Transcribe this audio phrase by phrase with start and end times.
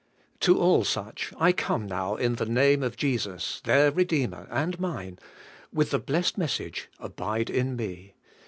[0.39, 5.19] To all such I come now in the name of Jesus, their Redeemer and mine,
[5.71, 8.15] with the blessed message: 'Abide in me.